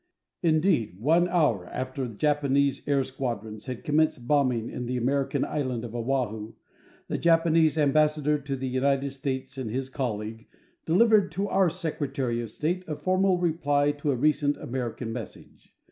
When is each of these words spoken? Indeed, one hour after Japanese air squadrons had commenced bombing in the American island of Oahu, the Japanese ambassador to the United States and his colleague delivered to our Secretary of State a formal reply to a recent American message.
Indeed, 0.41 0.99
one 0.99 1.27
hour 1.27 1.67
after 1.67 2.07
Japanese 2.07 2.87
air 2.87 3.03
squadrons 3.03 3.65
had 3.67 3.83
commenced 3.83 4.27
bombing 4.27 4.67
in 4.67 4.87
the 4.87 4.97
American 4.97 5.45
island 5.45 5.85
of 5.85 5.93
Oahu, 5.93 6.53
the 7.07 7.19
Japanese 7.19 7.77
ambassador 7.77 8.39
to 8.39 8.55
the 8.55 8.67
United 8.67 9.11
States 9.11 9.59
and 9.59 9.69
his 9.69 9.89
colleague 9.89 10.47
delivered 10.87 11.31
to 11.33 11.49
our 11.49 11.69
Secretary 11.69 12.41
of 12.41 12.49
State 12.49 12.83
a 12.87 12.95
formal 12.95 13.37
reply 13.37 13.91
to 13.91 14.11
a 14.11 14.15
recent 14.15 14.57
American 14.57 15.13
message. 15.13 15.71